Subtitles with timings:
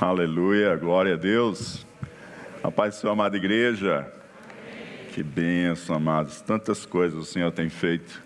[0.00, 1.84] Aleluia, glória a Deus.
[2.62, 4.06] A paz de sua amada igreja.
[5.12, 6.40] Que bênção, amados.
[6.40, 8.22] Tantas coisas o Senhor tem feito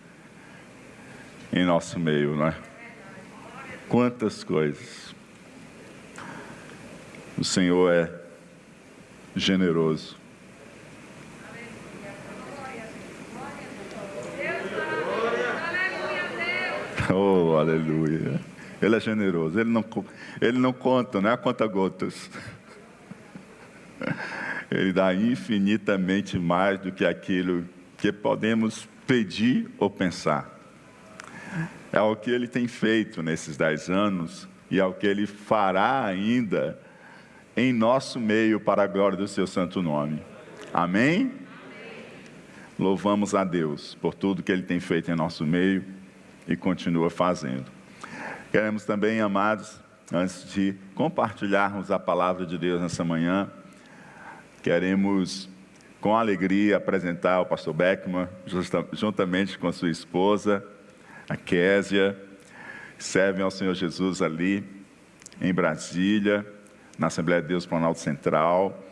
[1.50, 2.54] em nosso meio, não é?
[3.88, 5.14] Quantas coisas.
[7.38, 8.20] O Senhor é
[9.34, 10.18] generoso.
[17.10, 18.41] Oh, aleluia.
[18.82, 19.58] Ele é generoso.
[19.58, 19.84] Ele não,
[20.40, 22.28] ele não conta, não é conta gotas.
[24.68, 27.64] Ele dá infinitamente mais do que aquilo
[27.96, 30.50] que podemos pedir ou pensar.
[31.92, 36.04] É o que ele tem feito nesses dez anos e é o que ele fará
[36.04, 36.80] ainda
[37.56, 40.20] em nosso meio para a glória do seu santo nome.
[40.72, 41.14] Amém?
[41.14, 41.32] Amém?
[42.78, 45.84] Louvamos a Deus por tudo que ele tem feito em nosso meio
[46.48, 47.70] e continua fazendo.
[48.52, 49.80] Queremos também, amados,
[50.12, 53.50] antes de compartilharmos a palavra de Deus nessa manhã,
[54.62, 55.48] queremos
[56.02, 58.28] com alegria apresentar o pastor Beckman,
[58.92, 60.62] juntamente com a sua esposa,
[61.30, 62.14] a Késia,
[62.98, 64.62] servem ao Senhor Jesus ali
[65.40, 66.46] em Brasília,
[66.98, 68.84] na Assembleia de Deus Planalto Central,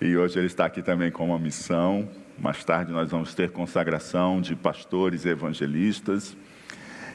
[0.00, 2.08] e hoje ele está aqui também com uma missão.
[2.36, 6.36] Mais tarde nós vamos ter consagração de pastores evangelistas.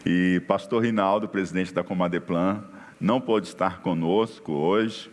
[0.06, 2.62] E pastor Rinaldo, presidente da Comadeplan,
[3.00, 5.09] não pôde estar conosco hoje,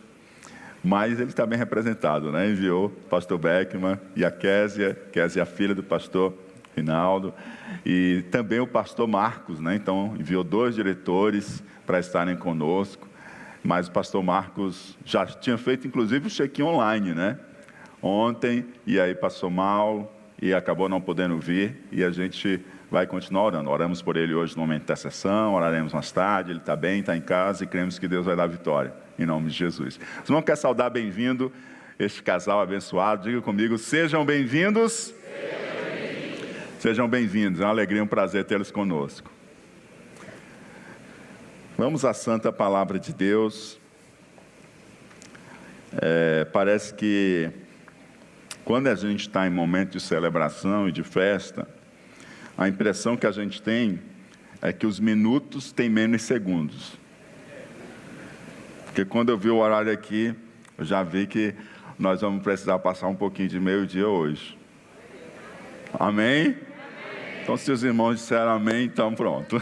[0.83, 2.49] mas ele está bem representado, né?
[2.49, 6.33] Enviou pastor Beckman e a Késia, Késia é a filha do pastor
[6.75, 7.33] Rinaldo,
[7.85, 9.75] e também o pastor Marcos, né?
[9.75, 13.07] Então, enviou dois diretores para estarem conosco,
[13.63, 17.37] mas o pastor Marcos já tinha feito, inclusive, o check-in online, né?
[18.01, 22.59] Ontem, e aí passou mal e acabou não podendo vir, e a gente
[22.91, 23.69] vai continuar orando.
[23.69, 27.15] Oramos por ele hoje no momento da sessão, oraremos mais tarde, ele está bem, está
[27.15, 29.97] em casa e cremos que Deus vai dar vitória, em nome de Jesus.
[30.21, 31.51] Os irmãos quer saudar bem-vindo
[31.97, 35.13] este casal abençoado, diga comigo, sejam bem-vindos.
[36.79, 39.31] Sejam bem-vindos, é uma alegria, um prazer tê-los conosco.
[41.77, 43.79] Vamos à santa palavra de Deus.
[46.01, 47.51] É, parece que
[48.65, 51.67] quando a gente está em momento de celebração e de festa,
[52.57, 53.99] a impressão que a gente tem
[54.61, 56.99] é que os minutos têm menos segundos.
[58.85, 60.35] Porque quando eu vi o horário aqui,
[60.77, 61.55] eu já vi que
[61.97, 64.57] nós vamos precisar passar um pouquinho de meio-dia hoje.
[65.93, 66.57] Amém?
[67.41, 69.61] Então, se os irmãos disseram amém, então pronto.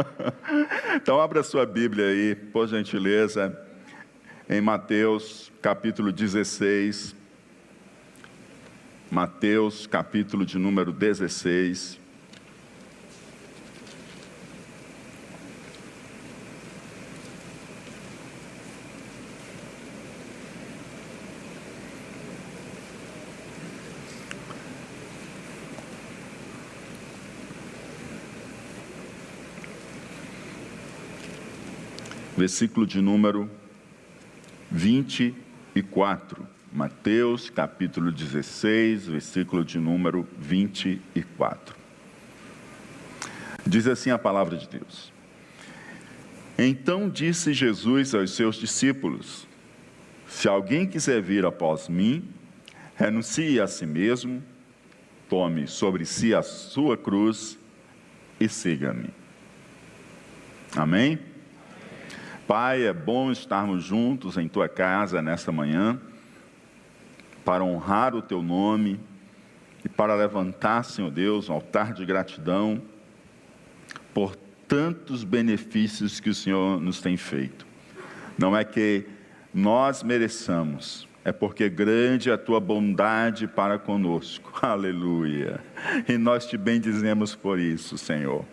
[0.94, 3.58] então, abra sua Bíblia aí, por gentileza,
[4.48, 7.16] em Mateus capítulo 16.
[9.10, 12.01] Mateus capítulo de número 16.
[32.42, 33.48] Versículo de número
[34.68, 36.44] 24.
[36.72, 41.76] Mateus, capítulo 16, versículo de número 24.
[43.64, 45.12] Diz assim a palavra de Deus:
[46.58, 49.46] Então disse Jesus aos seus discípulos:
[50.26, 52.28] Se alguém quiser vir após mim,
[52.96, 54.42] renuncie a si mesmo,
[55.28, 57.56] tome sobre si a sua cruz
[58.40, 59.10] e siga-me.
[60.74, 61.30] Amém?
[62.46, 66.00] Pai, é bom estarmos juntos em tua casa nesta manhã,
[67.44, 68.98] para honrar o teu nome
[69.84, 72.82] e para levantar, Senhor Deus, um altar de gratidão
[74.12, 74.36] por
[74.66, 77.66] tantos benefícios que o Senhor nos tem feito.
[78.38, 79.06] Não é que
[79.52, 84.52] nós mereçamos, é porque grande é a tua bondade para conosco.
[84.64, 85.60] Aleluia.
[86.08, 88.44] E nós te bendizemos por isso, Senhor.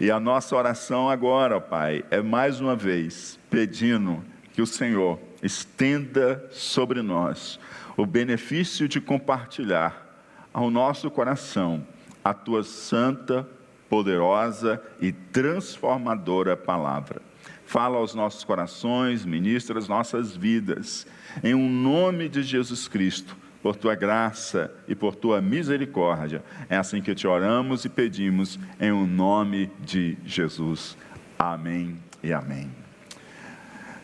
[0.00, 4.22] E a nossa oração agora, Pai, é mais uma vez pedindo
[4.52, 7.58] que o Senhor estenda sobre nós
[7.96, 10.04] o benefício de compartilhar
[10.52, 11.86] ao nosso coração
[12.24, 13.46] a tua santa,
[13.88, 17.20] poderosa e transformadora palavra.
[17.66, 21.06] Fala aos nossos corações, ministra as nossas vidas,
[21.42, 26.44] em um nome de Jesus Cristo por tua graça e por tua misericórdia.
[26.68, 30.98] É assim que te oramos e pedimos em o um nome de Jesus.
[31.38, 32.70] Amém e amém.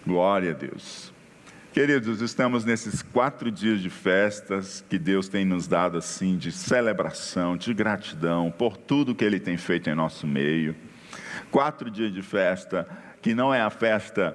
[0.07, 1.13] Glória a Deus.
[1.75, 7.55] Queridos, estamos nesses quatro dias de festas que Deus tem nos dado assim, de celebração,
[7.55, 10.75] de gratidão por tudo que Ele tem feito em nosso meio.
[11.51, 12.89] Quatro dias de festa,
[13.21, 14.35] que não é a festa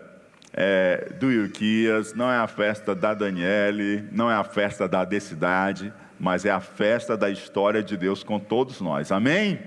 [0.57, 5.92] é, do Ilquias, não é a festa da Daniele, não é a festa da Decidade,
[6.18, 9.12] mas é a festa da história de Deus com todos nós.
[9.12, 9.60] Amém?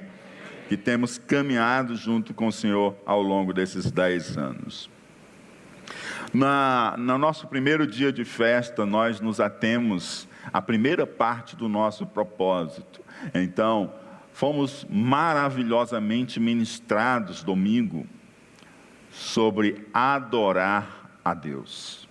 [0.66, 4.90] Que temos caminhado junto com o Senhor ao longo desses dez anos.
[6.32, 12.06] Na, no nosso primeiro dia de festa, nós nos atemos à primeira parte do nosso
[12.06, 13.02] propósito.
[13.34, 13.92] Então,
[14.32, 18.06] fomos maravilhosamente ministrados domingo
[19.18, 22.08] sobre adorar a Deus.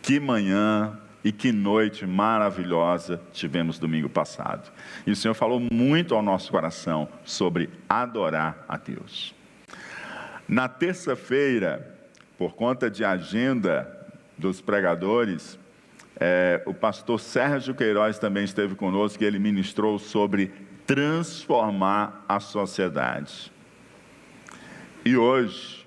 [0.00, 4.70] Que manhã e que noite maravilhosa tivemos domingo passado.
[5.04, 9.34] E o Senhor falou muito ao nosso coração sobre adorar a Deus.
[10.48, 11.96] Na terça-feira,
[12.38, 14.06] por conta de agenda
[14.38, 15.58] dos pregadores,
[16.20, 20.52] é, o pastor Sérgio Queiroz também esteve conosco e ele ministrou sobre
[20.86, 23.52] transformar a sociedade.
[25.04, 25.81] E hoje,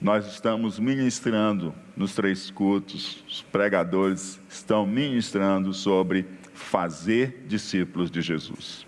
[0.00, 6.24] nós estamos ministrando nos três cultos, os pregadores estão ministrando sobre
[6.54, 8.86] fazer discípulos de Jesus.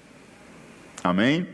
[1.03, 1.49] Amém?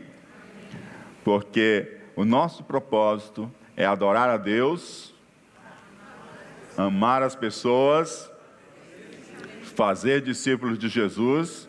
[1.23, 5.13] Porque o nosso propósito é adorar a Deus,
[6.77, 8.29] amar as pessoas,
[9.75, 11.67] fazer discípulos de Jesus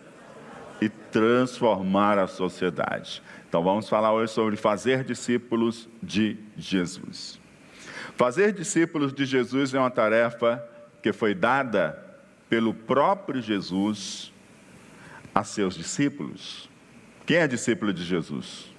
[0.80, 3.22] e transformar a sociedade.
[3.48, 7.40] Então vamos falar hoje sobre fazer discípulos de Jesus.
[8.18, 10.60] Fazer discípulos de Jesus é uma tarefa
[11.00, 12.04] que foi dada
[12.50, 14.32] pelo próprio Jesus
[15.32, 16.68] a seus discípulos.
[17.24, 18.74] Quem é discípulo de Jesus?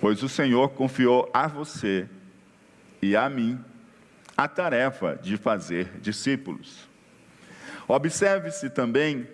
[0.00, 2.08] Pois o Senhor confiou a você
[3.02, 3.58] e a mim
[4.36, 6.88] a tarefa de fazer discípulos.
[7.88, 9.26] Observe-se também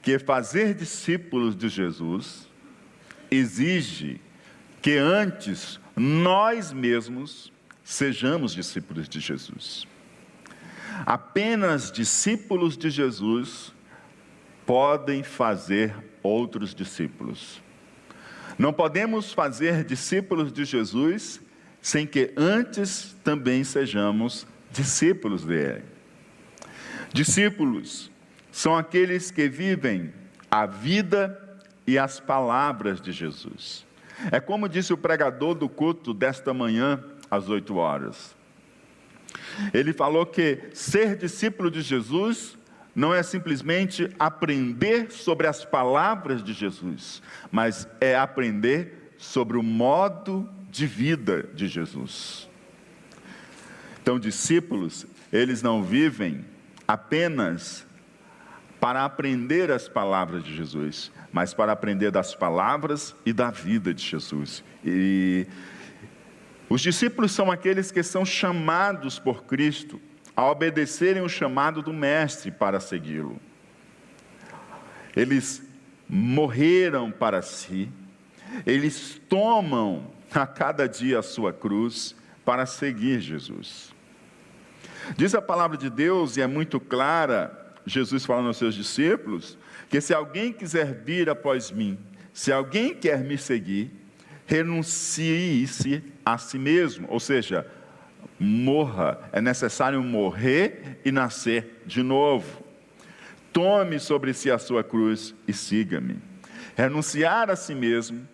[0.00, 2.48] que fazer discípulos de Jesus
[3.30, 4.18] exige
[4.80, 7.52] que antes nós mesmos
[7.82, 9.86] sejamos discípulos de Jesus.
[11.06, 13.72] Apenas discípulos de Jesus
[14.66, 17.62] podem fazer outros discípulos.
[18.58, 21.40] Não podemos fazer discípulos de Jesus
[21.80, 25.82] sem que antes também sejamos discípulos dele.
[27.12, 28.10] Discípulos
[28.50, 30.12] são aqueles que vivem
[30.50, 31.38] a vida
[31.86, 33.84] e as palavras de Jesus.
[34.30, 37.02] É como disse o pregador do culto desta manhã,
[37.32, 38.36] às oito horas.
[39.72, 42.58] Ele falou que ser discípulo de Jesus
[42.94, 50.46] não é simplesmente aprender sobre as palavras de Jesus, mas é aprender sobre o modo
[50.70, 52.46] de vida de Jesus.
[54.02, 56.44] Então, discípulos, eles não vivem
[56.86, 57.86] apenas
[58.78, 64.04] para aprender as palavras de Jesus, mas para aprender das palavras e da vida de
[64.04, 64.62] Jesus.
[64.84, 65.46] E
[66.72, 70.00] os discípulos são aqueles que são chamados por Cristo
[70.34, 73.38] a obedecerem o chamado do Mestre para segui-lo.
[75.14, 75.62] Eles
[76.08, 77.90] morreram para si,
[78.64, 83.92] eles tomam a cada dia a sua cruz para seguir Jesus.
[85.14, 89.58] Diz a palavra de Deus, e é muito clara, Jesus falando aos seus discípulos,
[89.90, 91.98] que se alguém quiser vir após mim,
[92.32, 93.90] se alguém quer me seguir,
[94.46, 97.66] renuncie-se a si mesmo, ou seja,
[98.38, 102.64] morra, é necessário morrer e nascer de novo.
[103.52, 106.16] Tome sobre si a sua cruz e siga-me.
[106.74, 108.26] Renunciar a si mesmo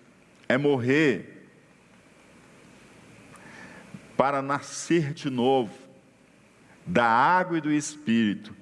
[0.48, 1.46] é morrer
[4.16, 5.72] para nascer de novo,
[6.84, 8.54] da água e do espírito,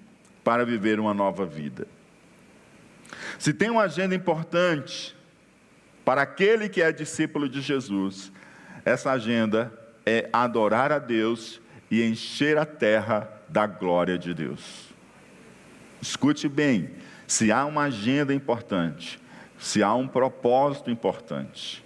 [0.44, 1.86] para viver uma nova vida.
[3.38, 5.16] Se tem uma agenda importante
[6.04, 8.32] para aquele que é discípulo de Jesus,
[8.86, 9.72] essa agenda
[10.06, 14.94] é adorar a Deus e encher a terra da glória de Deus.
[16.00, 16.90] Escute bem:
[17.26, 19.20] se há uma agenda importante,
[19.58, 21.84] se há um propósito importante,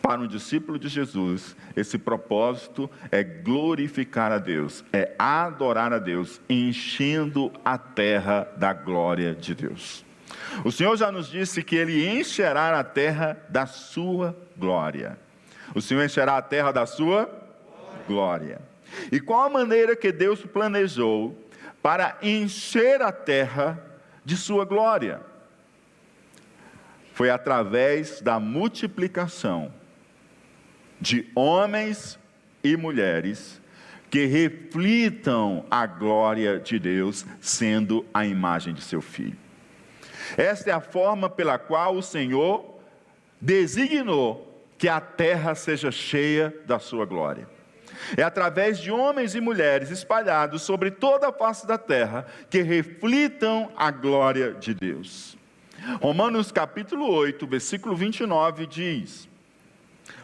[0.00, 6.40] para um discípulo de Jesus, esse propósito é glorificar a Deus, é adorar a Deus,
[6.48, 10.04] enchendo a terra da glória de Deus.
[10.64, 15.18] O Senhor já nos disse que Ele encherá a terra da sua glória.
[15.74, 17.30] O Senhor encherá a terra da sua
[18.06, 18.60] glória.
[19.12, 21.36] E qual a maneira que Deus planejou
[21.82, 23.80] para encher a terra
[24.24, 25.20] de sua glória?
[27.14, 29.72] Foi através da multiplicação
[31.00, 32.18] de homens
[32.62, 33.60] e mulheres
[34.10, 39.36] que reflitam a glória de Deus, sendo a imagem de seu filho.
[40.36, 42.80] Esta é a forma pela qual o Senhor
[43.40, 44.49] designou
[44.80, 47.46] que a terra seja cheia da sua glória.
[48.16, 53.70] É através de homens e mulheres espalhados sobre toda a face da terra que reflitam
[53.76, 55.36] a glória de Deus.
[56.00, 59.28] Romanos capítulo 8, versículo 29 diz: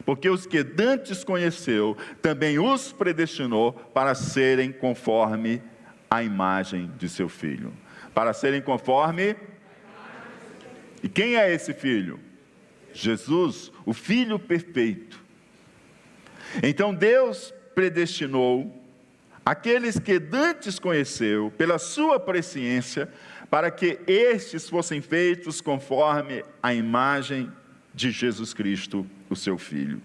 [0.07, 5.63] Porque os que dantes conheceu, também os predestinou para serem conforme
[6.11, 7.75] a imagem de seu filho.
[8.15, 9.37] Para serem conforme.
[11.03, 12.19] E quem é esse filho?
[12.97, 15.23] Jesus, o filho perfeito.
[16.63, 18.83] Então Deus predestinou
[19.45, 23.09] aqueles que dantes conheceu pela sua presciência,
[23.49, 27.53] para que estes fossem feitos conforme a imagem
[27.95, 30.03] de Jesus Cristo, o seu Filho.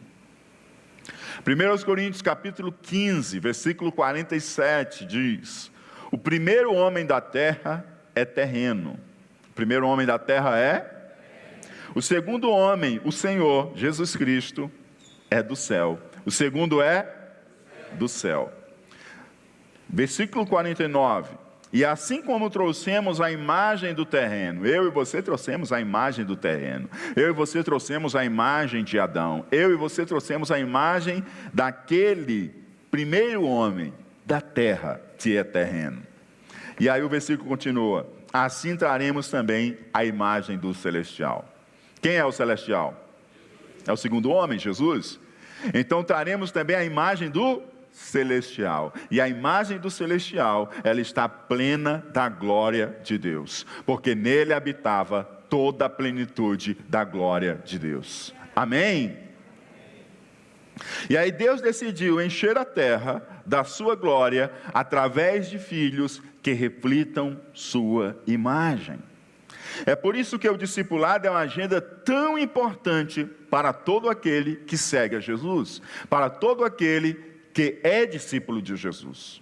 [1.40, 5.72] 1 Coríntios capítulo 15, versículo 47 diz:
[6.12, 7.84] O primeiro homem da terra
[8.14, 9.00] é terreno.
[9.50, 11.01] O primeiro homem da terra é
[11.94, 14.72] o segundo homem, o Senhor Jesus Cristo,
[15.30, 16.00] é do céu.
[16.26, 17.08] O segundo é
[17.94, 18.52] do céu.
[19.90, 21.42] Versículo 49.
[21.74, 26.36] E assim como trouxemos a imagem do terreno, eu e você trouxemos a imagem do
[26.36, 31.24] terreno, eu e você trouxemos a imagem de Adão, eu e você trouxemos a imagem
[31.54, 32.54] daquele
[32.90, 33.94] primeiro homem
[34.26, 36.04] da terra, que é terreno.
[36.78, 41.51] E aí o versículo continua: assim traremos também a imagem do celestial.
[42.02, 43.08] Quem é o celestial?
[43.88, 45.20] É o segundo homem, Jesus?
[45.74, 48.94] Então traremos também a imagem do celestial.
[49.10, 55.24] E a imagem do celestial, ela está plena da glória de Deus, porque nele habitava
[55.50, 58.34] toda a plenitude da glória de Deus.
[58.56, 59.18] Amém?
[61.10, 67.40] E aí Deus decidiu encher a terra da sua glória através de filhos que reflitam
[67.54, 69.00] sua imagem.
[69.86, 74.78] É por isso que o discipulado é uma agenda tão importante para todo aquele que
[74.78, 77.14] segue a Jesus, para todo aquele
[77.54, 79.42] que é discípulo de Jesus.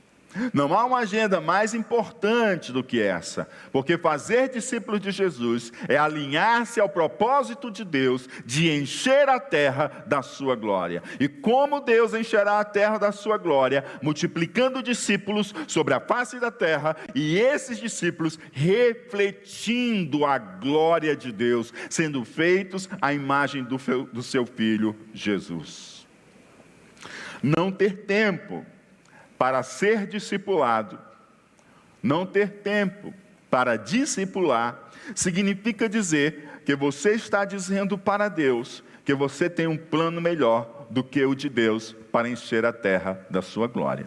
[0.53, 5.97] Não há uma agenda mais importante do que essa, porque fazer discípulos de Jesus é
[5.97, 11.01] alinhar-se ao propósito de Deus de encher a terra da sua glória.
[11.19, 13.83] E como Deus encherá a terra da sua glória?
[14.03, 21.73] Multiplicando discípulos sobre a face da terra e esses discípulos refletindo a glória de Deus,
[21.89, 23.77] sendo feitos à imagem do,
[24.13, 26.07] do seu filho Jesus.
[27.41, 28.65] Não ter tempo
[29.39, 30.99] para ser discipulado,
[32.03, 33.13] não ter tempo
[33.49, 40.19] para discipular, significa dizer que você está dizendo para Deus que você tem um plano
[40.21, 44.05] melhor do que o de Deus para encher a terra da sua glória.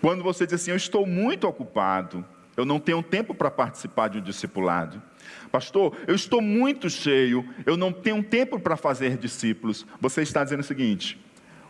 [0.00, 2.24] Quando você diz assim, eu estou muito ocupado,
[2.56, 5.00] eu não tenho tempo para participar de um discipulado.
[5.52, 9.86] Pastor, eu estou muito cheio, eu não tenho tempo para fazer discípulos.
[10.00, 11.18] Você está dizendo o seguinte: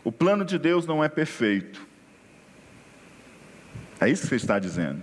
[0.03, 1.86] o plano de Deus não é perfeito.
[3.99, 5.01] É isso que você está dizendo.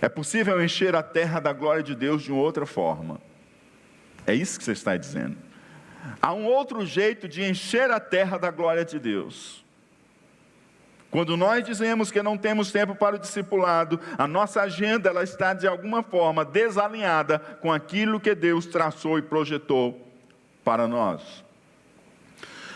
[0.00, 3.20] É possível encher a terra da glória de Deus de outra forma.
[4.26, 5.36] É isso que você está dizendo.
[6.20, 9.64] Há um outro jeito de encher a terra da glória de Deus.
[11.10, 15.54] Quando nós dizemos que não temos tempo para o discipulado, a nossa agenda ela está
[15.54, 20.06] de alguma forma desalinhada com aquilo que Deus traçou e projetou
[20.62, 21.44] para nós.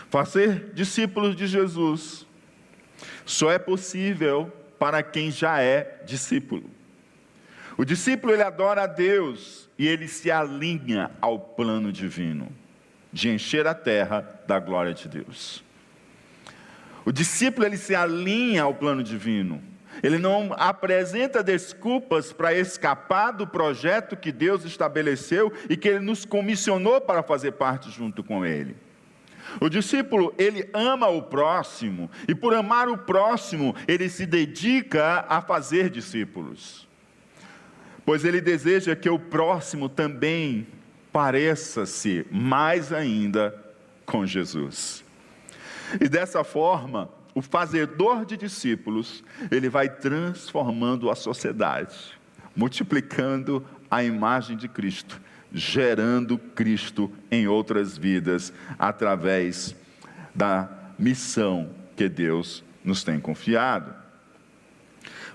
[0.09, 2.25] Fazer discípulos de Jesus
[3.25, 6.67] só é possível para quem já é discípulo.
[7.77, 12.51] O discípulo ele adora a Deus e ele se alinha ao plano divino
[13.13, 15.63] de encher a terra da glória de Deus.
[17.05, 19.61] O discípulo ele se alinha ao plano divino.
[20.01, 26.25] Ele não apresenta desculpas para escapar do projeto que Deus estabeleceu e que ele nos
[26.25, 28.75] comissionou para fazer parte junto com ele.
[29.59, 35.41] O discípulo, ele ama o próximo, e por amar o próximo, ele se dedica a
[35.41, 36.87] fazer discípulos.
[38.05, 40.67] Pois ele deseja que o próximo também
[41.11, 43.53] pareça-se mais ainda
[44.05, 45.03] com Jesus.
[45.99, 51.95] E dessa forma, o fazedor de discípulos, ele vai transformando a sociedade,
[52.55, 59.75] multiplicando a imagem de Cristo gerando Cristo em outras vidas através
[60.33, 63.93] da missão que Deus nos tem confiado.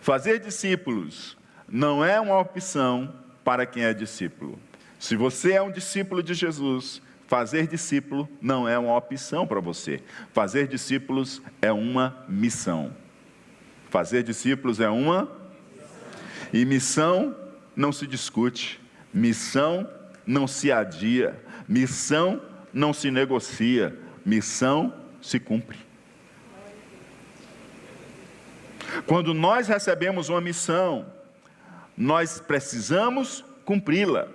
[0.00, 1.36] Fazer discípulos
[1.68, 3.12] não é uma opção
[3.44, 4.58] para quem é discípulo.
[4.98, 10.02] Se você é um discípulo de Jesus, fazer discípulo não é uma opção para você.
[10.32, 12.94] Fazer discípulos é uma missão.
[13.90, 15.30] Fazer discípulos é uma
[16.52, 17.36] e missão
[17.74, 18.80] não se discute.
[19.12, 19.88] Missão
[20.26, 22.42] não se adia, missão
[22.72, 24.92] não se negocia, missão
[25.22, 25.78] se cumpre.
[29.06, 31.06] Quando nós recebemos uma missão,
[31.96, 34.28] nós precisamos cumpri-la.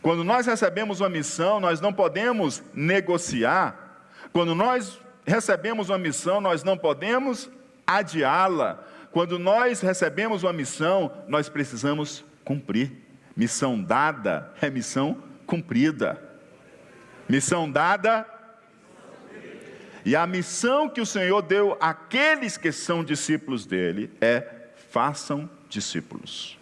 [0.00, 4.06] Quando nós recebemos uma missão, nós não podemos negociar.
[4.32, 7.50] Quando nós recebemos uma missão, nós não podemos
[7.86, 8.84] adiá-la.
[9.10, 13.07] Quando nós recebemos uma missão, nós precisamos cumprir.
[13.38, 16.20] Missão dada é missão cumprida.
[17.28, 18.26] Missão dada.
[20.04, 26.58] E a missão que o Senhor deu àqueles que são discípulos dele é: façam discípulos.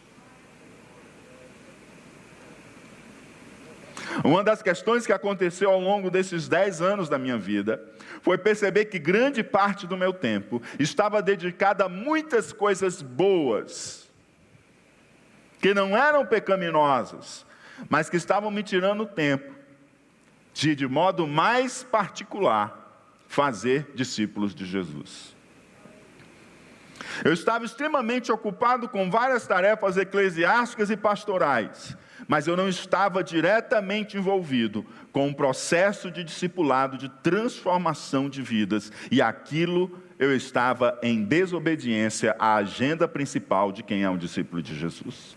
[4.22, 7.82] Uma das questões que aconteceu ao longo desses dez anos da minha vida
[8.20, 14.05] foi perceber que grande parte do meu tempo estava dedicada a muitas coisas boas,
[15.60, 17.46] que não eram pecaminosas,
[17.88, 19.54] mas que estavam me tirando tempo
[20.56, 25.36] de, de modo mais particular, fazer discípulos de Jesus.
[27.24, 31.96] Eu estava extremamente ocupado com várias tarefas eclesiásticas e pastorais,
[32.26, 38.90] mas eu não estava diretamente envolvido com um processo de discipulado, de transformação de vidas,
[39.10, 44.74] e aquilo eu estava em desobediência à agenda principal de quem é um discípulo de
[44.74, 45.36] Jesus.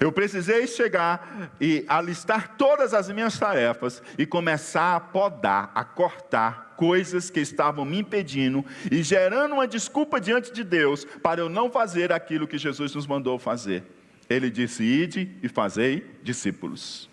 [0.00, 6.74] Eu precisei chegar e alistar todas as minhas tarefas e começar a podar, a cortar
[6.76, 11.70] coisas que estavam me impedindo e gerando uma desculpa diante de Deus para eu não
[11.70, 13.84] fazer aquilo que Jesus nos mandou fazer.
[14.28, 17.08] Ele disse: Ide e fazei discípulos.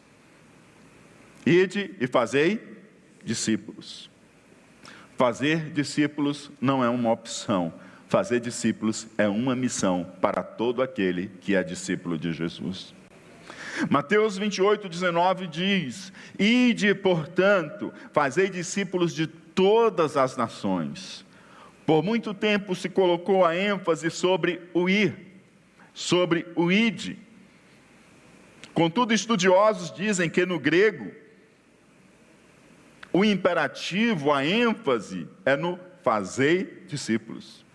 [1.46, 2.78] Ide e fazei
[3.24, 4.10] discípulos.
[5.18, 7.74] Fazer discípulos não é uma opção,
[8.10, 12.94] fazer discípulos é uma missão para todo aquele que é discípulo de Jesus.
[13.90, 21.24] Mateus 28, 19 diz: Ide, portanto, fazei discípulos de todas as nações.
[21.86, 25.16] Por muito tempo se colocou a ênfase sobre o ir,
[25.94, 27.18] sobre o ide.
[28.74, 31.12] Contudo, estudiosos dizem que no grego,
[33.14, 37.69] o imperativo, a ênfase é no fazei discípulos.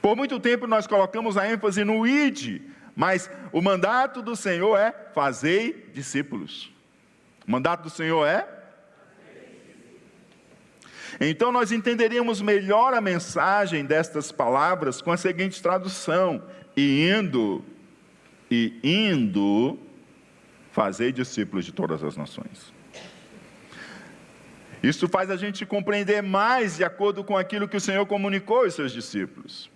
[0.00, 2.62] Por muito tempo nós colocamos a ênfase no ide,
[2.94, 6.72] mas o mandato do Senhor é fazei discípulos.
[7.46, 8.60] O mandato do Senhor é
[11.18, 16.42] então nós entenderíamos melhor a mensagem destas palavras com a seguinte tradução:
[16.76, 17.64] e indo,
[18.50, 19.78] e indo,
[20.72, 22.72] fazei discípulos de todas as nações.
[24.82, 28.74] Isso faz a gente compreender mais de acordo com aquilo que o Senhor comunicou aos
[28.74, 29.70] seus discípulos.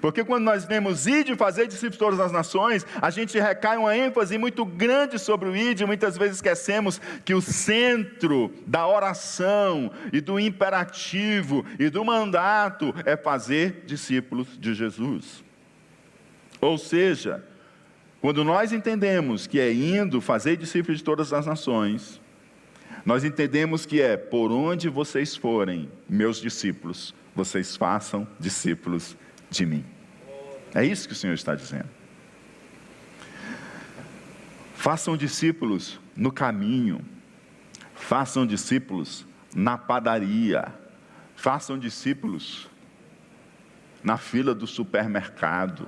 [0.00, 4.38] Porque quando nós lemos ide fazer discípulos todas as nações, a gente recai uma ênfase
[4.38, 10.38] muito grande sobre o ide, muitas vezes esquecemos que o centro da oração e do
[10.38, 15.44] imperativo e do mandato é fazer discípulos de Jesus.
[16.60, 17.44] Ou seja,
[18.20, 22.20] quando nós entendemos que é indo fazer discípulos de todas as nações,
[23.04, 29.16] nós entendemos que é por onde vocês forem, meus discípulos, vocês façam discípulos
[29.52, 29.84] de mim.
[30.74, 31.88] É isso que o Senhor está dizendo.
[34.74, 37.04] Façam discípulos no caminho,
[37.94, 40.74] façam discípulos na padaria,
[41.36, 42.68] façam discípulos
[44.02, 45.86] na fila do supermercado,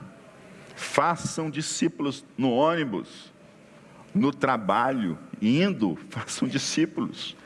[0.76, 3.32] façam discípulos no ônibus,
[4.14, 7.36] no trabalho, indo, façam discípulos,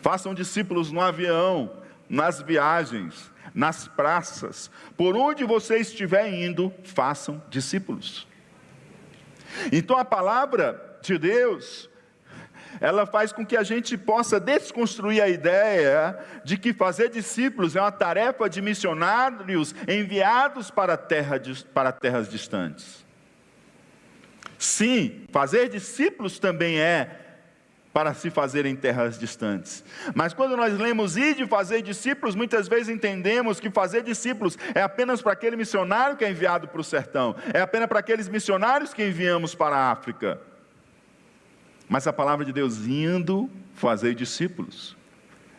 [0.00, 1.70] façam discípulos no avião,
[2.08, 8.28] nas viagens, nas praças, por onde você estiver indo, façam discípulos.
[9.72, 11.88] Então a palavra de Deus,
[12.80, 17.80] ela faz com que a gente possa desconstruir a ideia de que fazer discípulos é
[17.80, 21.40] uma tarefa de missionários enviados para, terra,
[21.72, 23.06] para terras distantes.
[24.58, 27.25] Sim, fazer discípulos também é
[27.96, 29.82] para se fazer em terras distantes.
[30.14, 34.82] Mas quando nós lemos ir de fazer discípulos, muitas vezes entendemos que fazer discípulos é
[34.82, 38.92] apenas para aquele missionário que é enviado para o sertão, é apenas para aqueles missionários
[38.92, 40.38] que enviamos para a África.
[41.88, 44.94] Mas a palavra de Deus indo fazer discípulos.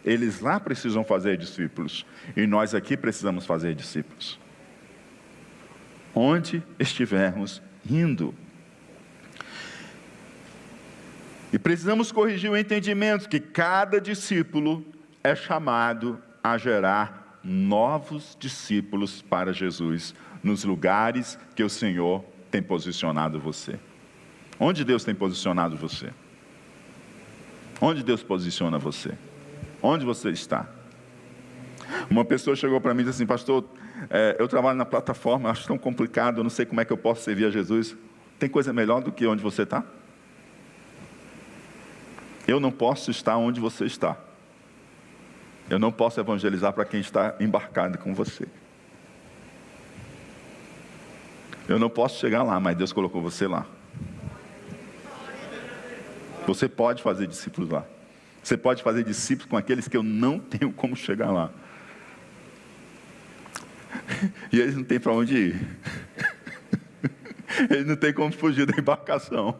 [0.06, 4.39] Eles lá precisam fazer discípulos e nós aqui precisamos fazer discípulos.
[6.13, 8.32] Onde estivermos indo.
[11.51, 14.86] E precisamos corrigir o entendimento que cada discípulo
[15.23, 23.39] é chamado a gerar novos discípulos para Jesus nos lugares que o Senhor tem posicionado
[23.39, 23.79] você.
[24.60, 26.10] Onde Deus tem posicionado você?
[27.79, 29.12] Onde Deus posiciona você?
[29.81, 30.67] Onde você está?
[32.10, 33.63] Uma pessoa chegou para mim e disse assim, pastor,
[34.10, 37.21] é, eu trabalho na plataforma, acho tão complicado, não sei como é que eu posso
[37.21, 37.95] servir a Jesus.
[38.39, 39.83] Tem coisa melhor do que onde você está?
[42.47, 44.17] Eu não posso estar onde você está.
[45.69, 48.47] Eu não posso evangelizar para quem está embarcado com você.
[51.67, 53.65] Eu não posso chegar lá, mas Deus colocou você lá.
[56.45, 57.86] Você pode fazer discípulos lá.
[58.41, 61.51] Você pode fazer discípulos com aqueles que eu não tenho como chegar lá.
[64.53, 65.77] E eles não têm para onde ir.
[67.69, 69.60] Eles não têm como fugir da embarcação.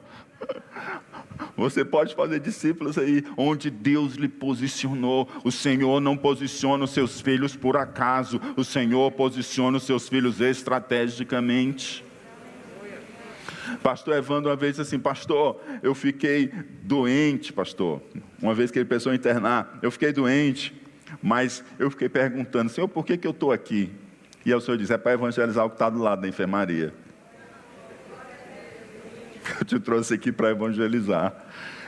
[1.56, 5.28] Você pode fazer discípulos aí onde Deus lhe posicionou.
[5.44, 8.40] O Senhor não posiciona os seus filhos por acaso.
[8.56, 12.06] O Senhor posiciona os seus filhos estrategicamente.
[13.84, 16.52] Pastor Evandro uma vez disse assim, pastor, eu fiquei
[16.84, 18.02] doente, pastor.
[18.42, 20.74] Uma vez que ele pensou em internar, eu fiquei doente,
[21.22, 23.92] mas eu fiquei perguntando, Senhor, por que, que eu estou aqui?
[24.46, 26.94] E aí o Senhor disse, é para evangelizar o que está do lado da enfermaria.
[29.60, 31.34] Eu te trouxe aqui para evangelizar.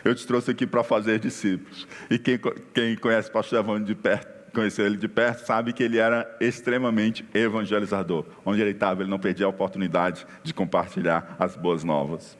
[0.03, 1.87] Eu te trouxe aqui para fazer discípulos.
[2.09, 2.39] E quem,
[2.73, 6.37] quem conhece o pastor Evandro de perto, conheceu ele de perto, sabe que ele era
[6.39, 8.25] extremamente evangelizador.
[8.45, 12.37] Onde ele estava, ele não perdia a oportunidade de compartilhar as boas novas.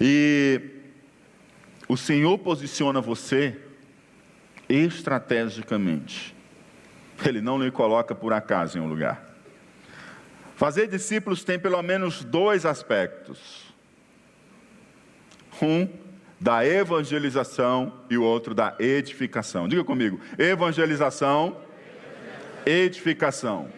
[0.00, 0.60] E
[1.88, 3.56] o Senhor posiciona você
[4.68, 6.34] estrategicamente.
[7.24, 9.33] Ele não lhe coloca por acaso em um lugar.
[10.56, 13.64] Fazer discípulos tem pelo menos dois aspectos.
[15.60, 15.88] Um
[16.40, 19.66] da evangelização e o outro da edificação.
[19.66, 21.56] Diga comigo: evangelização,
[22.66, 23.68] edificação.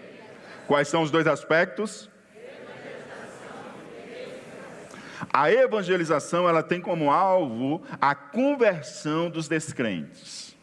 [0.67, 2.11] Quais são os dois aspectos?
[5.33, 10.57] A evangelização ela tem como alvo a conversão dos descrentes.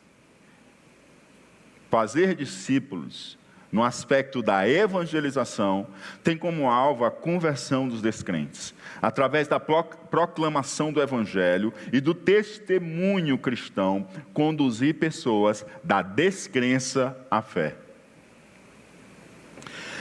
[1.90, 3.38] Fazer discípulos
[3.74, 5.88] no aspecto da evangelização,
[6.24, 13.36] tem como alvo a conversão dos descrentes, através da proclamação do evangelho e do testemunho
[13.36, 17.76] cristão, conduzir pessoas da descrença à fé.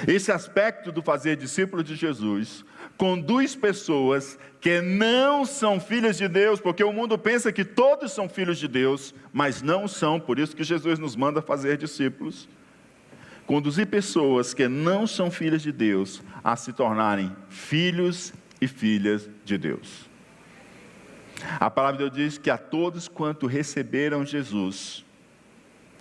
[0.07, 2.67] Esse aspecto do fazer discípulo de Jesus
[2.99, 8.29] conduz pessoas que não são filhas de Deus, porque o mundo pensa que todos são
[8.29, 12.47] filhos de Deus, mas não são, por isso que Jesus nos manda fazer discípulos
[13.47, 19.59] conduzir pessoas que não são filhas de Deus a se tornarem filhos e filhas de
[19.59, 20.09] Deus.
[21.59, 25.05] A palavra de Deus diz que a todos quanto receberam Jesus,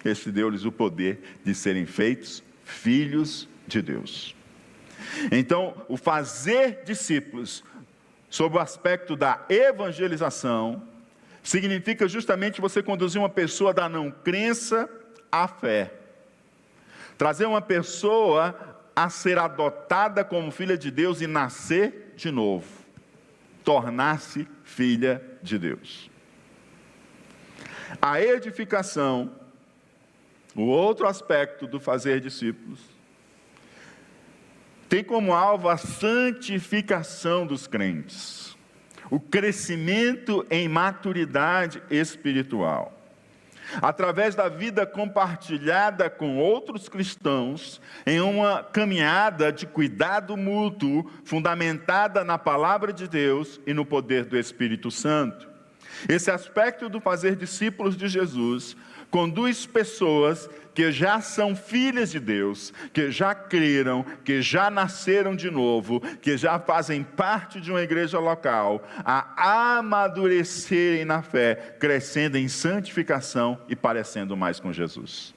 [0.06, 4.36] esse deu-lhes o poder de serem feitos filhos de Deus.
[5.32, 7.63] Então, o fazer discípulos,
[8.30, 10.84] sob o aspecto da evangelização,
[11.41, 14.88] significa justamente você conduzir uma pessoa da não crença
[15.32, 16.01] à fé
[17.22, 18.56] Trazer uma pessoa
[18.96, 22.66] a ser adotada como filha de Deus e nascer de novo.
[23.64, 26.10] Tornar-se filha de Deus.
[28.02, 29.36] A edificação,
[30.56, 32.80] o outro aspecto do fazer discípulos,
[34.90, 38.58] tem como alvo a santificação dos crentes,
[39.12, 43.00] o crescimento em maturidade espiritual
[43.82, 52.38] através da vida compartilhada com outros cristãos, em uma caminhada de cuidado mútuo, fundamentada na
[52.38, 55.50] palavra de Deus e no poder do Espírito Santo.
[56.08, 58.76] Esse aspecto do fazer discípulos de Jesus
[59.12, 65.52] conduz pessoas que já são filhas de Deus, que já creram, que já nasceram de
[65.52, 72.47] novo, que já fazem parte de uma igreja local, a amadurecerem na fé, crescendo em
[72.47, 75.36] santificação e parecendo mais com Jesus.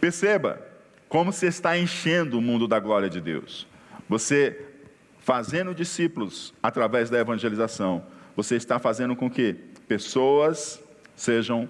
[0.00, 0.60] Perceba
[1.08, 3.68] como você está enchendo o mundo da glória de Deus.
[4.08, 4.70] Você
[5.20, 9.54] fazendo discípulos através da evangelização, você está fazendo com que
[9.86, 10.82] pessoas
[11.14, 11.68] sejam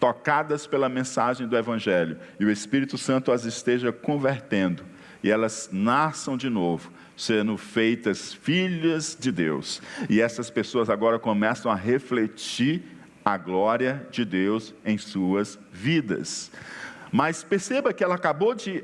[0.00, 4.82] tocadas pela mensagem do Evangelho e o Espírito Santo as esteja convertendo
[5.22, 9.82] e elas nasçam de novo, sendo feitas filhas de Deus.
[10.08, 12.82] E essas pessoas agora começam a refletir
[13.24, 16.50] a glória de Deus em suas vidas.
[17.12, 18.82] Mas perceba que ela acabou de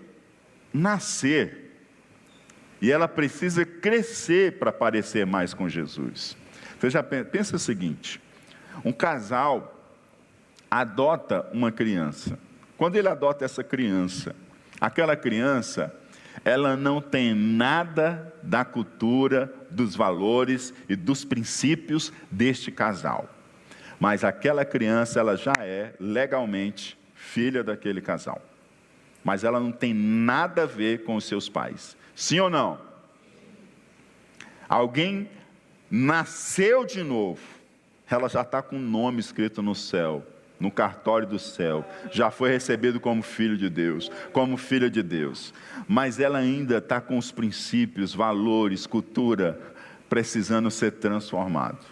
[0.72, 1.64] nascer
[2.82, 6.36] e ela precisa crescer para parecer mais com Jesus.
[6.78, 8.20] Você já pensa o seguinte:
[8.84, 9.75] um casal
[10.70, 12.38] adota uma criança.
[12.76, 14.34] Quando ele adota essa criança,
[14.80, 15.94] aquela criança,
[16.44, 23.28] ela não tem nada da cultura, dos valores e dos princípios deste casal.
[23.98, 28.40] Mas aquela criança, ela já é legalmente filha daquele casal.
[29.24, 31.96] Mas ela não tem nada a ver com os seus pais.
[32.14, 32.78] Sim ou não?
[34.68, 35.28] Alguém
[35.90, 37.40] nasceu de novo,
[38.10, 40.26] ela já está com o nome escrito no céu,
[40.58, 45.52] no cartório do céu, já foi recebido como filho de Deus, como filha de Deus,
[45.86, 49.60] mas ela ainda está com os princípios, valores, cultura,
[50.08, 51.84] precisando ser transformado.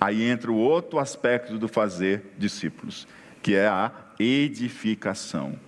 [0.00, 3.06] Aí entra o outro aspecto do fazer discípulos,
[3.42, 5.58] que é a edificação,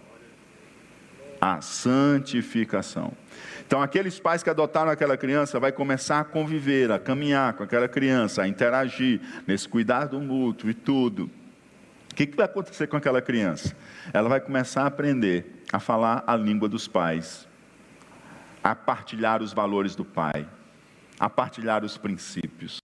[1.40, 3.12] a santificação.
[3.66, 7.88] Então, aqueles pais que adotaram aquela criança vai começar a conviver, a caminhar com aquela
[7.88, 11.30] criança, a interagir nesse cuidado mútuo e tudo.
[12.10, 13.74] O que, que vai acontecer com aquela criança?
[14.12, 17.48] Ela vai começar a aprender a falar a língua dos pais,
[18.62, 20.46] a partilhar os valores do pai,
[21.18, 22.78] a partilhar os princípios,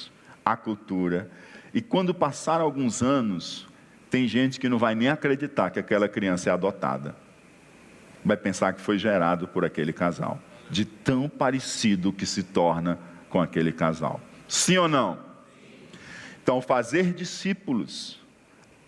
[0.44, 1.30] a cultura.
[1.74, 3.68] E quando passar alguns anos,
[4.08, 7.14] tem gente que não vai nem acreditar que aquela criança é adotada.
[8.24, 13.40] Vai pensar que foi gerado por aquele casal de tão parecido que se torna com
[13.40, 14.20] aquele casal.
[14.48, 15.18] Sim ou não?
[16.42, 18.20] Então, fazer discípulos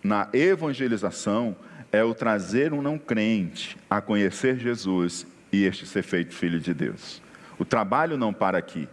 [0.03, 1.55] na evangelização
[1.91, 6.73] é o trazer um não crente a conhecer Jesus e este ser feito filho de
[6.73, 7.21] Deus.
[7.57, 8.87] O trabalho não para aqui.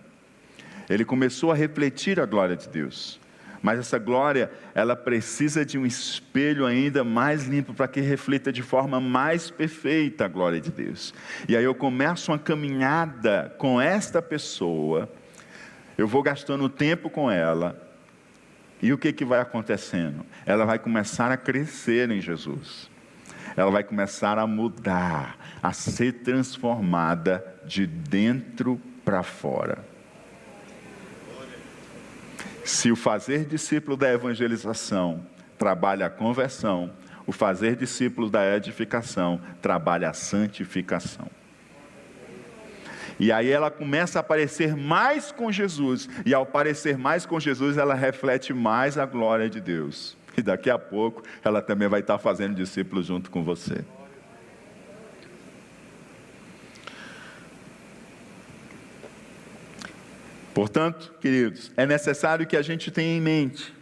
[0.88, 3.20] Ele começou a refletir a glória de Deus.
[3.62, 8.62] Mas essa glória, ela precisa de um espelho ainda mais limpo para que reflita de
[8.62, 11.12] forma mais perfeita a glória de Deus.
[11.48, 15.08] E aí eu começo uma caminhada com esta pessoa,
[15.98, 17.85] eu vou gastando tempo com ela,
[18.86, 20.24] e o que, que vai acontecendo?
[20.44, 22.88] Ela vai começar a crescer em Jesus.
[23.56, 29.84] Ela vai começar a mudar, a ser transformada de dentro para fora.
[32.64, 35.26] Se o fazer discípulo da evangelização
[35.58, 36.92] trabalha a conversão,
[37.26, 41.28] o fazer discípulo da edificação trabalha a santificação.
[43.18, 47.78] E aí ela começa a aparecer mais com Jesus, e ao aparecer mais com Jesus,
[47.78, 50.16] ela reflete mais a glória de Deus.
[50.36, 53.84] E daqui a pouco ela também vai estar fazendo discípulos junto com você.
[60.52, 63.74] Portanto, queridos, é necessário que a gente tenha em mente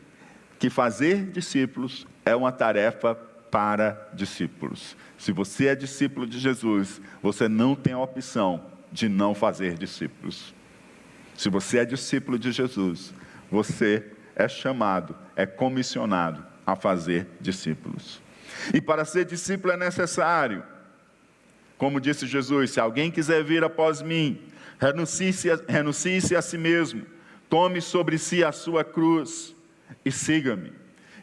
[0.58, 3.14] que fazer discípulos é uma tarefa
[3.50, 4.96] para discípulos.
[5.16, 10.54] Se você é discípulo de Jesus, você não tem a opção de não fazer discípulos.
[11.36, 13.12] Se você é discípulo de Jesus,
[13.50, 18.22] você é chamado, é comissionado a fazer discípulos.
[18.72, 20.62] E para ser discípulo é necessário,
[21.76, 24.40] como disse Jesus: se alguém quiser vir após mim,
[24.78, 27.04] renuncie-se renuncie a si mesmo,
[27.50, 29.56] tome sobre si a sua cruz
[30.04, 30.72] e siga-me.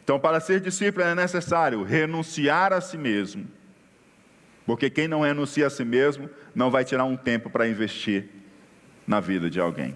[0.03, 3.47] Então, para ser discípulo é necessário renunciar a si mesmo,
[4.65, 8.30] porque quem não renuncia a si mesmo não vai tirar um tempo para investir
[9.08, 9.95] na vida de alguém.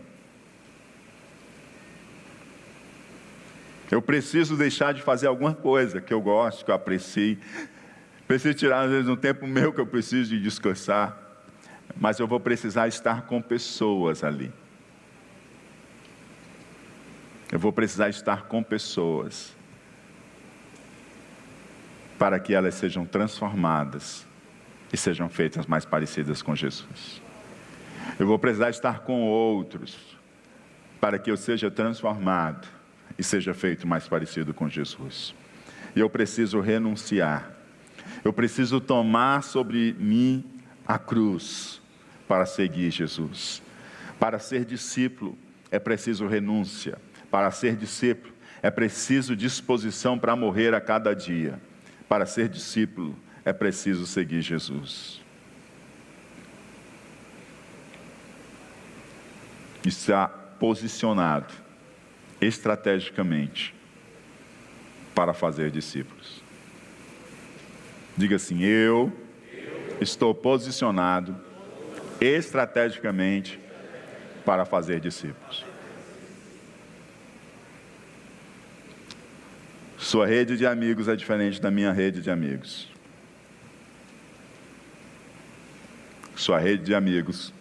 [3.91, 7.37] Eu preciso deixar de fazer alguma coisa que eu gosto, que eu aprecie.
[8.27, 11.25] Preciso tirar, às vezes, um tempo meu que eu preciso de descansar
[11.95, 14.51] mas eu vou precisar estar com pessoas ali.
[17.51, 19.55] Eu vou precisar estar com pessoas
[22.17, 24.24] para que elas sejam transformadas
[24.95, 27.21] e sejam feitas mais parecidas com Jesus.
[28.17, 30.17] Eu vou precisar estar com outros
[31.01, 32.65] para que eu seja transformado
[33.19, 35.35] e seja feito mais parecido com Jesus.
[35.93, 37.51] E eu preciso renunciar.
[38.23, 40.45] Eu preciso tomar sobre mim
[40.87, 41.81] a cruz
[42.25, 43.61] para seguir Jesus.
[44.17, 45.37] Para ser discípulo
[45.69, 46.97] é preciso renúncia.
[47.29, 51.59] Para ser discípulo é preciso disposição para morrer a cada dia.
[52.07, 55.21] Para ser discípulo é preciso seguir Jesus.
[59.85, 61.53] Está posicionado
[62.41, 63.75] estrategicamente
[65.13, 66.43] para fazer discípulos.
[68.17, 69.13] Diga assim: Eu
[70.01, 71.39] estou posicionado
[72.19, 73.59] estrategicamente
[74.43, 75.63] para fazer discípulos.
[79.99, 82.94] Sua rede de amigos é diferente da minha rede de amigos.
[86.35, 87.53] Sua rede de amigos,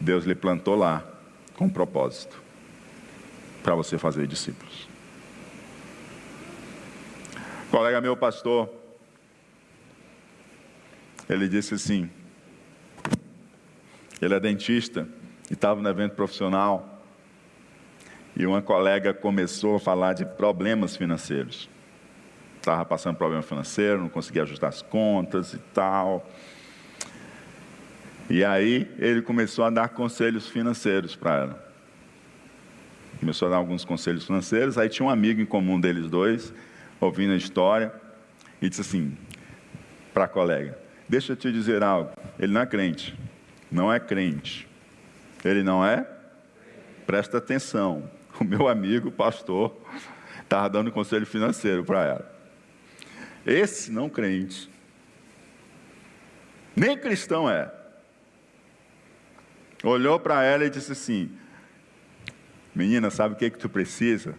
[0.00, 1.04] Deus lhe plantou lá
[1.54, 2.42] com um propósito
[3.62, 4.88] para você fazer discípulos.
[7.70, 8.68] colega meu pastor,
[11.28, 12.10] ele disse assim:
[14.20, 15.08] ele é dentista
[15.50, 17.02] e estava no evento profissional.
[18.36, 21.70] E uma colega começou a falar de problemas financeiros.
[22.58, 26.28] estava passando problema financeiro, não conseguia ajustar as contas e tal.
[28.28, 31.72] E aí ele começou a dar conselhos financeiros para ela.
[33.20, 36.52] Começou a dar alguns conselhos financeiros, aí tinha um amigo em comum deles dois,
[37.00, 37.92] ouvindo a história,
[38.60, 39.16] e disse assim
[40.12, 43.18] para a colega: Deixa eu te dizer algo, ele não é crente,
[43.70, 44.68] não é crente.
[45.44, 46.06] Ele não é?
[47.06, 48.10] Presta atenção.
[48.38, 49.74] O meu amigo, pastor,
[50.42, 52.36] estava dando conselho financeiro para ela.
[53.46, 54.68] Esse não crente,
[56.76, 57.72] nem cristão é.
[59.86, 61.30] Olhou para ela e disse assim:
[62.74, 64.34] Menina, sabe o que, que tu precisa?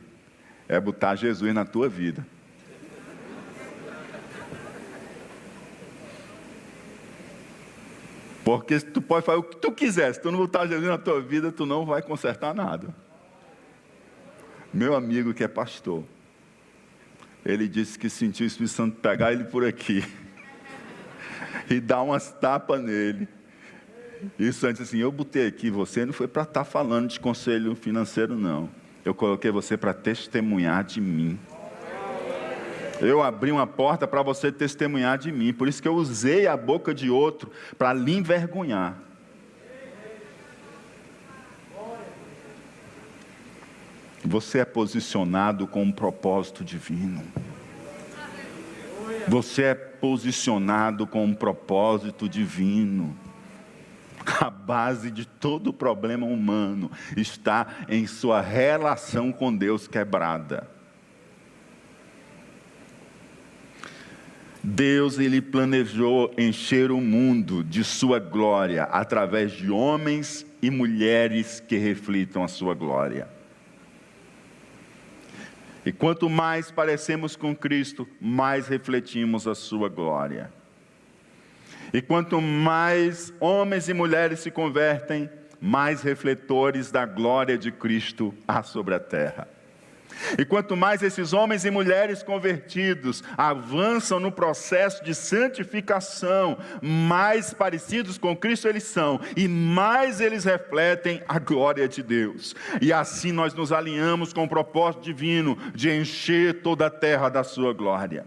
[0.67, 2.27] É botar Jesus na tua vida.
[8.43, 11.21] Porque tu pode fazer o que tu quiser, se tu não botar Jesus na tua
[11.21, 12.93] vida, tu não vai consertar nada.
[14.73, 16.03] Meu amigo que é pastor,
[17.45, 20.03] ele disse que sentiu o Espírito Santo pegar ele por aqui
[21.71, 23.36] e dar umas tapas nele.
[24.37, 27.75] Isso antes assim, eu botei aqui você, não foi para estar tá falando de conselho
[27.75, 28.69] financeiro, não.
[29.03, 31.39] Eu coloquei você para testemunhar de mim.
[32.99, 35.53] Eu abri uma porta para você testemunhar de mim.
[35.53, 38.97] Por isso que eu usei a boca de outro para lhe envergonhar.
[44.25, 47.23] Você é posicionado com um propósito divino.
[49.27, 53.15] Você é posicionado com um propósito divino.
[54.41, 60.69] A base de todo problema humano está em sua relação com Deus quebrada.
[64.61, 71.77] Deus ele planejou encher o mundo de sua glória através de homens e mulheres que
[71.77, 73.29] reflitam a sua glória.
[75.85, 80.51] E quanto mais parecemos com Cristo, mais refletimos a sua glória.
[81.93, 88.61] E quanto mais homens e mulheres se convertem, mais refletores da glória de Cristo há
[88.63, 89.47] sobre a terra.
[90.37, 98.17] E quanto mais esses homens e mulheres convertidos avançam no processo de santificação, mais parecidos
[98.17, 102.55] com Cristo eles são, e mais eles refletem a glória de Deus.
[102.81, 107.43] E assim nós nos alinhamos com o propósito divino de encher toda a terra da
[107.43, 108.25] sua glória.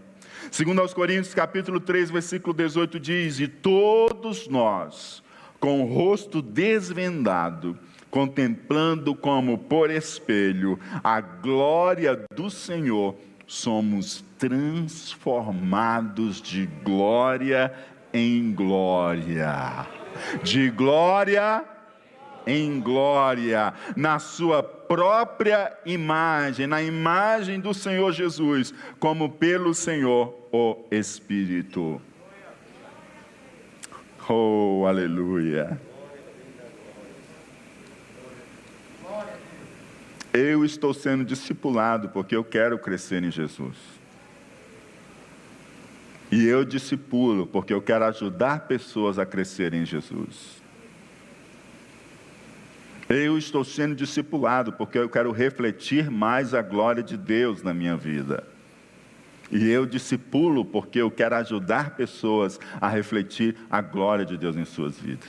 [0.51, 5.23] Segundo aos Coríntios, capítulo 3, versículo 18 diz: "E todos nós,
[5.61, 13.15] com o rosto desvendado, contemplando como por espelho a glória do Senhor,
[13.47, 17.73] somos transformados de glória
[18.13, 19.87] em glória.
[20.43, 21.63] De glória
[22.45, 30.85] em glória, na sua própria imagem, na imagem do Senhor Jesus, como pelo Senhor o
[30.91, 32.01] Espírito.
[34.29, 35.79] Oh, aleluia.
[40.33, 43.75] Eu estou sendo discipulado porque eu quero crescer em Jesus.
[46.31, 50.60] E eu discipulo porque eu quero ajudar pessoas a crescerem em Jesus.
[53.13, 57.97] Eu estou sendo discipulado porque eu quero refletir mais a glória de Deus na minha
[57.97, 58.47] vida.
[59.51, 64.63] E eu discipulo porque eu quero ajudar pessoas a refletir a glória de Deus em
[64.63, 65.27] suas vidas.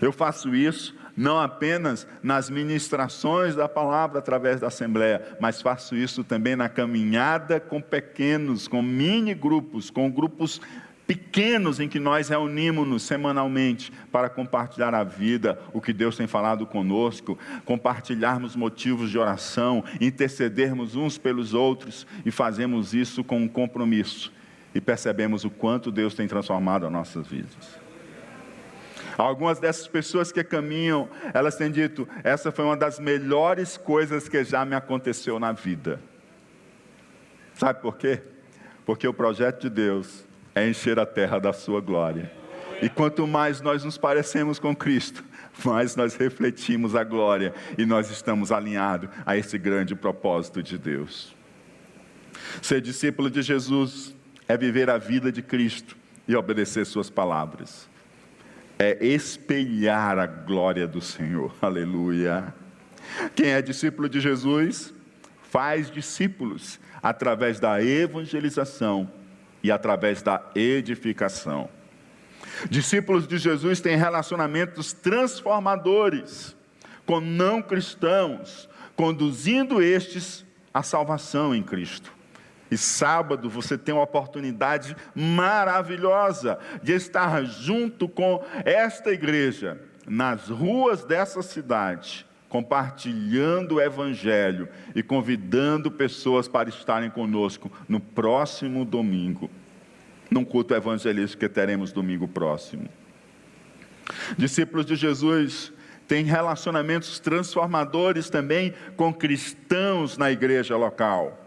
[0.00, 6.22] Eu faço isso não apenas nas ministrações da palavra através da Assembleia, mas faço isso
[6.22, 10.60] também na caminhada com pequenos, com mini grupos, com grupos
[11.08, 16.66] pequenos em que nós reunimos-nos semanalmente para compartilhar a vida, o que Deus tem falado
[16.66, 24.30] conosco, compartilharmos motivos de oração, intercedermos uns pelos outros e fazemos isso com um compromisso
[24.74, 27.80] e percebemos o quanto Deus tem transformado as nossas vidas.
[29.16, 34.44] Algumas dessas pessoas que caminham, elas têm dito: essa foi uma das melhores coisas que
[34.44, 36.00] já me aconteceu na vida.
[37.54, 38.20] Sabe por quê?
[38.84, 40.27] Porque o projeto de Deus
[40.58, 42.30] é encher a terra da sua glória.
[42.80, 45.24] E quanto mais nós nos parecemos com Cristo,
[45.64, 51.34] mais nós refletimos a glória e nós estamos alinhados a esse grande propósito de Deus.
[52.62, 54.14] Ser discípulo de Jesus
[54.46, 55.96] é viver a vida de Cristo
[56.26, 57.88] e obedecer Suas palavras
[58.78, 61.54] é espelhar a glória do Senhor.
[61.60, 62.54] Aleluia.
[63.34, 64.94] Quem é discípulo de Jesus
[65.42, 69.10] faz discípulos através da evangelização
[69.62, 71.68] e através da edificação.
[72.68, 76.56] Discípulos de Jesus têm relacionamentos transformadores
[77.06, 80.44] com não cristãos, conduzindo estes
[80.74, 82.12] à salvação em Cristo.
[82.70, 91.04] E sábado você tem uma oportunidade maravilhosa de estar junto com esta igreja, nas ruas
[91.04, 99.50] dessa cidade, compartilhando o Evangelho e convidando pessoas para estarem conosco no próximo domingo,
[100.30, 102.88] num culto evangelístico que teremos domingo próximo.
[104.36, 105.72] Discípulos de Jesus
[106.06, 111.46] têm relacionamentos transformadores também com cristãos na igreja local.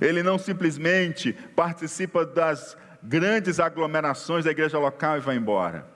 [0.00, 5.86] Ele não simplesmente participa das grandes aglomerações da igreja local e vai embora.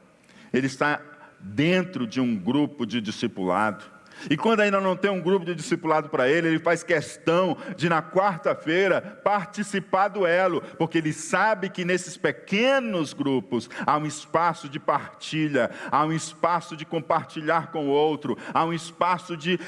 [0.53, 1.01] Ele está
[1.43, 3.85] dentro de um grupo de discipulado.
[4.31, 7.89] E quando ainda não tem um grupo de discipulado para ele, ele faz questão de,
[7.89, 14.69] na quarta-feira, participar do elo, porque ele sabe que nesses pequenos grupos há um espaço
[14.69, 19.59] de partilha, há um espaço de compartilhar com o outro, há um espaço de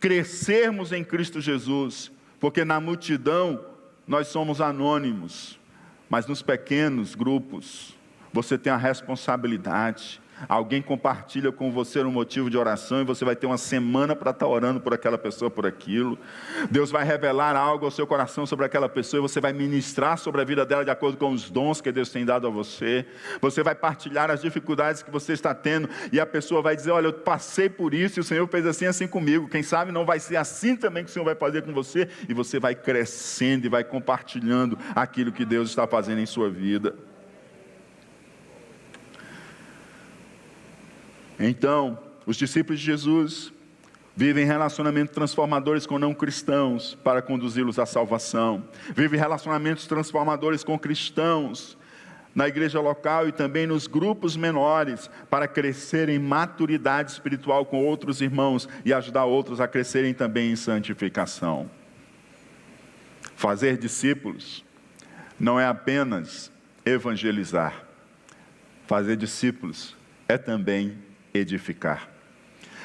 [0.00, 2.10] crescermos em Cristo Jesus,
[2.40, 3.64] porque na multidão
[4.06, 5.58] nós somos anônimos,
[6.08, 7.96] mas nos pequenos grupos
[8.32, 13.36] você tem a responsabilidade Alguém compartilha com você um motivo de oração e você vai
[13.36, 16.18] ter uma semana para estar orando por aquela pessoa, por aquilo.
[16.70, 20.40] Deus vai revelar algo ao seu coração sobre aquela pessoa e você vai ministrar sobre
[20.40, 23.04] a vida dela de acordo com os dons que Deus tem dado a você.
[23.40, 27.06] Você vai partilhar as dificuldades que você está tendo e a pessoa vai dizer: Olha,
[27.06, 29.48] eu passei por isso e o Senhor fez assim, assim comigo.
[29.48, 32.34] Quem sabe não vai ser assim também que o Senhor vai fazer com você e
[32.34, 36.94] você vai crescendo e vai compartilhando aquilo que Deus está fazendo em sua vida.
[41.40, 43.50] Então, os discípulos de Jesus
[44.14, 48.62] vivem relacionamentos transformadores com não cristãos para conduzi-los à salvação.
[48.94, 51.78] Vivem relacionamentos transformadores com cristãos
[52.34, 58.20] na igreja local e também nos grupos menores para crescer em maturidade espiritual com outros
[58.20, 61.70] irmãos e ajudar outros a crescerem também em santificação.
[63.34, 64.62] Fazer discípulos
[65.38, 66.52] não é apenas
[66.84, 67.86] evangelizar.
[68.86, 69.96] Fazer discípulos
[70.28, 72.08] é também edificar.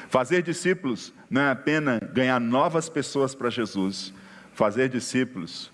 [0.08, 4.12] Fazer discípulos não é apenas ganhar novas pessoas para Jesus.
[4.54, 5.72] Fazer discípulos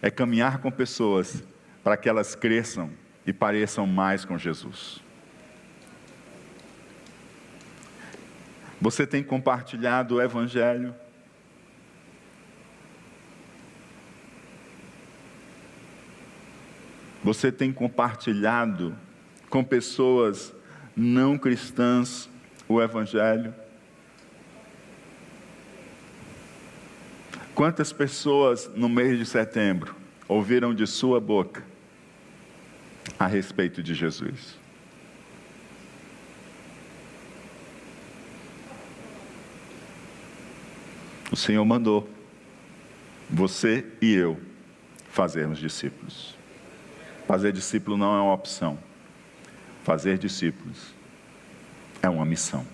[0.00, 1.42] é caminhar com pessoas
[1.82, 2.90] para que elas cresçam
[3.26, 5.00] e pareçam mais com Jesus.
[8.80, 10.94] Você tem compartilhado o Evangelho?
[17.24, 18.96] Você tem compartilhado
[19.50, 20.54] com pessoas
[20.96, 22.28] não cristãs
[22.66, 23.54] o Evangelho?
[27.54, 29.94] Quantas pessoas no mês de setembro
[30.26, 31.62] ouviram de sua boca
[33.18, 34.58] a respeito de Jesus?
[41.30, 42.08] O Senhor mandou
[43.28, 44.40] você e eu
[45.10, 46.34] fazermos discípulos.
[47.26, 48.78] Fazer discípulo não é uma opção.
[49.86, 50.92] Fazer discípulos
[52.02, 52.66] é uma missão.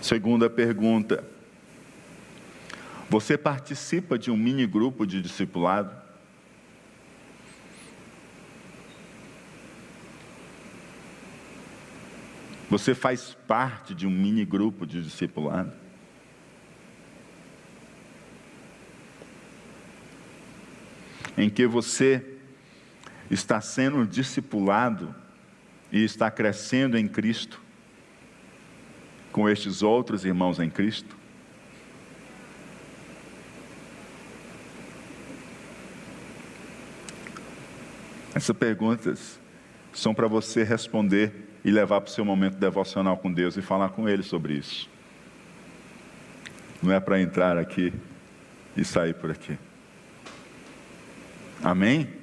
[0.00, 1.22] Segunda pergunta:
[3.10, 5.94] Você participa de um mini grupo de discipulado?
[12.70, 15.74] Você faz parte de um mini grupo de discipulado?
[21.36, 22.31] Em que você
[23.32, 25.14] está sendo discipulado
[25.90, 27.60] e está crescendo em Cristo
[29.32, 31.16] com estes outros irmãos em Cristo?
[38.34, 39.40] Essas perguntas
[39.94, 43.90] são para você responder e levar para o seu momento devocional com Deus e falar
[43.90, 44.90] com Ele sobre isso.
[46.82, 47.94] Não é para entrar aqui
[48.76, 49.56] e sair por aqui.
[51.62, 52.21] Amém?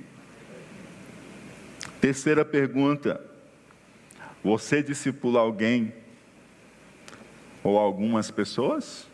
[2.01, 3.21] Terceira pergunta:
[4.43, 5.93] Você discipula alguém
[7.63, 9.07] ou algumas pessoas?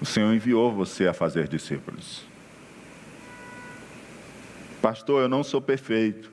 [0.00, 2.24] O Senhor enviou você a fazer discípulos.
[4.80, 6.30] Pastor, eu não sou perfeito.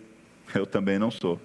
[0.53, 1.39] Eu também não sou.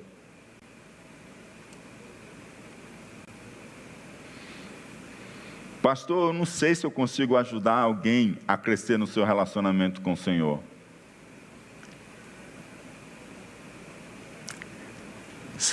[5.81, 10.15] Pastor, eu não sei se eu consigo ajudar alguém a crescer no seu relacionamento com
[10.15, 10.61] o Senhor.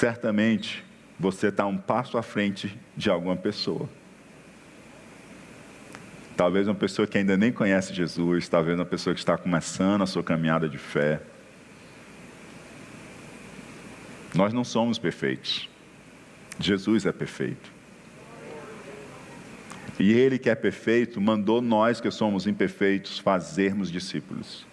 [0.03, 0.83] Certamente
[1.17, 3.87] você está um passo à frente de alguma pessoa.
[6.35, 10.05] Talvez uma pessoa que ainda nem conhece Jesus, talvez uma pessoa que está começando a
[10.05, 11.21] sua caminhada de fé.
[14.35, 15.69] Nós não somos perfeitos.
[16.59, 17.71] Jesus é perfeito.
[19.97, 24.67] E Ele que é perfeito mandou nós que somos imperfeitos fazermos discípulos.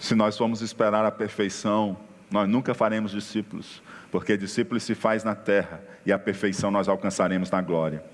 [0.00, 1.96] Se nós formos esperar a perfeição,
[2.30, 7.50] nós nunca faremos discípulos, porque discípulos se faz na terra e a perfeição nós alcançaremos
[7.50, 8.04] na glória.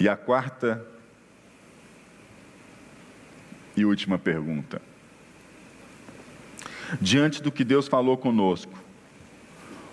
[0.00, 0.86] E a quarta
[3.76, 4.80] e última pergunta.
[7.00, 8.72] Diante do que Deus falou conosco,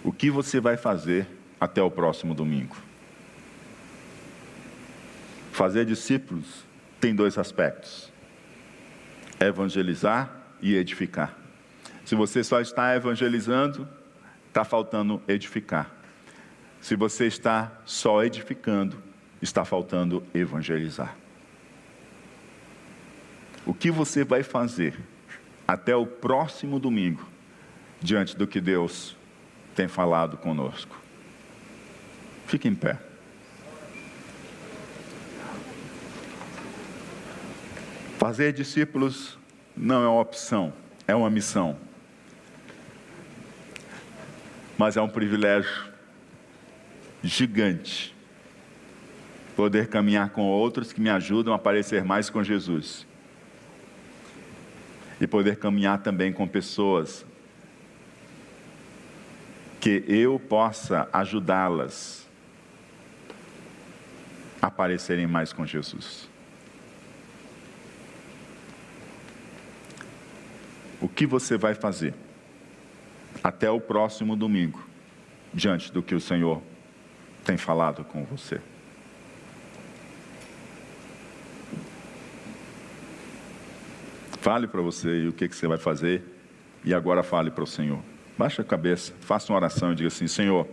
[0.03, 1.27] o que você vai fazer
[1.59, 2.84] até o próximo domingo?
[5.55, 6.65] Fazer discípulos
[6.99, 8.11] tem dois aspectos:
[9.39, 10.29] evangelizar
[10.61, 11.33] e edificar.
[12.03, 13.87] Se você só está evangelizando,
[14.49, 15.89] está faltando edificar.
[16.81, 19.01] Se você está só edificando,
[19.41, 21.15] está faltando evangelizar.
[23.65, 24.99] O que você vai fazer
[25.65, 27.25] até o próximo domingo,
[28.01, 29.15] diante do que Deus
[29.73, 31.01] tem falado conosco?
[32.45, 33.14] Fique em pé.
[38.25, 39.37] Fazer discípulos
[39.77, 40.73] não é uma opção,
[41.07, 41.77] é uma missão.
[44.75, 45.93] Mas é um privilégio
[47.21, 48.15] gigante
[49.55, 53.05] poder caminhar com outros que me ajudam a parecer mais com Jesus.
[55.21, 57.23] E poder caminhar também com pessoas
[59.79, 62.27] que eu possa ajudá-las
[64.59, 66.33] a parecerem mais com Jesus.
[71.05, 72.15] O que você vai fazer
[73.43, 74.83] até o próximo domingo,
[75.53, 76.63] diante do que o Senhor
[77.43, 78.59] tem falado com você?
[84.41, 86.23] Fale para você o que, que você vai fazer
[86.83, 88.01] e agora fale para o Senhor.
[88.35, 90.67] Baixe a cabeça, faça uma oração e diga assim: Senhor,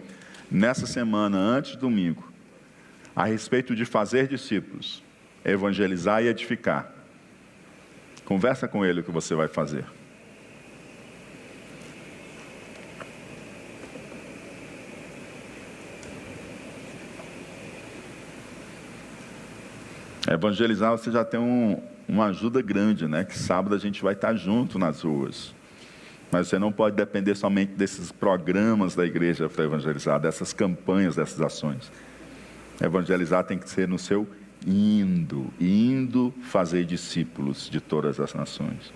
[0.51, 2.33] nessa semana, antes do domingo,
[3.15, 5.03] a respeito de fazer discípulos,
[5.45, 6.91] evangelizar e edificar,
[8.25, 9.85] conversa com Ele o que você vai fazer.
[20.33, 23.25] Evangelizar, você já tem um, uma ajuda grande, né?
[23.25, 25.55] Que sábado a gente vai estar junto nas ruas.
[26.31, 31.41] Mas você não pode depender somente desses programas da igreja para evangelizar, dessas campanhas, dessas
[31.41, 31.93] ações.
[32.81, 34.27] Evangelizar tem que ser no seu
[34.67, 38.93] indo, indo fazer discípulos de todas as nações.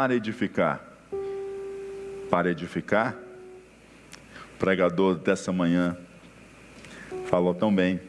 [0.00, 0.80] Para edificar,
[2.30, 3.14] para edificar,
[4.54, 5.94] o pregador dessa manhã
[7.26, 8.00] falou tão bem.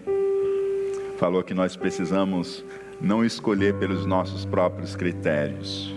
[1.19, 2.63] Falou que nós precisamos
[3.01, 5.93] não escolher pelos nossos próprios critérios,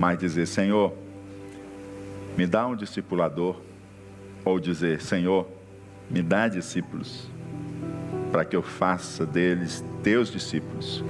[0.00, 0.92] mas dizer: Senhor,
[2.36, 3.60] me dá um discipulador,
[4.44, 5.46] ou dizer: Senhor,
[6.10, 7.30] me dá discípulos,
[8.32, 11.04] para que eu faça deles teus discípulos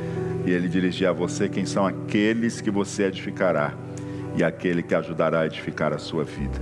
[0.44, 3.74] e ele dirigir a você quem são aqueles que você edificará
[4.36, 6.60] e aquele que ajudará a edificar a sua vida.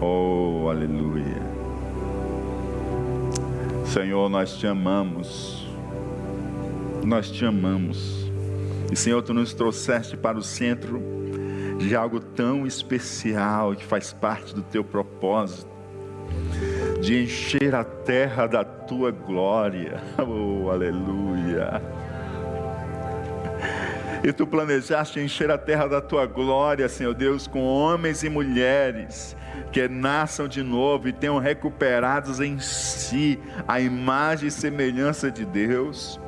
[0.00, 1.42] Oh, aleluia.
[3.86, 5.66] Senhor, nós te amamos.
[7.04, 8.30] Nós te amamos.
[8.90, 11.00] E Senhor, tu nos trouxeste para o centro
[11.78, 15.76] de algo tão especial que faz parte do teu propósito
[17.00, 20.02] de encher a terra da tua glória.
[20.18, 21.80] Oh, aleluia.
[24.26, 29.36] E tu planejaste encher a terra da tua glória, Senhor Deus, com homens e mulheres
[29.70, 36.18] que nasçam de novo e tenham recuperados em si a imagem e semelhança de Deus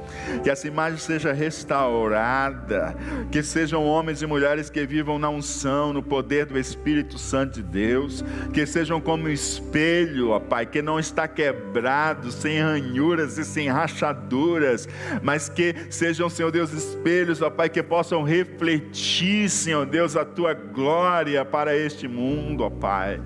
[0.43, 2.97] que essa imagem seja restaurada,
[3.31, 7.63] que sejam homens e mulheres que vivam na unção, no poder do Espírito Santo de
[7.63, 13.45] Deus, que sejam como um espelho, ó Pai, que não está quebrado, sem ranhuras e
[13.45, 14.89] sem rachaduras,
[15.23, 20.55] mas que sejam, Senhor Deus, espelhos, ó Pai, que possam refletir, Senhor Deus, a tua
[20.55, 23.21] glória para este mundo, ó Pai.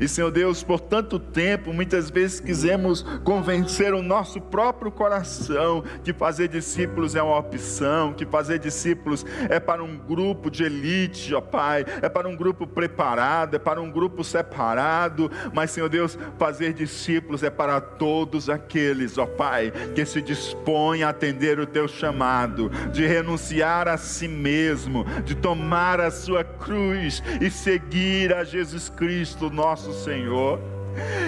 [0.00, 6.12] E, Senhor Deus, por tanto tempo, muitas vezes quisemos convencer o nosso próprio coração que
[6.12, 11.40] fazer discípulos é uma opção, que fazer discípulos é para um grupo de elite, ó
[11.40, 16.72] Pai, é para um grupo preparado, é para um grupo separado, mas, Senhor Deus, fazer
[16.72, 22.70] discípulos é para todos aqueles, ó Pai, que se dispõem a atender o teu chamado,
[22.92, 29.50] de renunciar a si mesmo, de tomar a sua cruz e seguir a Jesus Cristo,
[29.64, 30.60] nosso Senhor.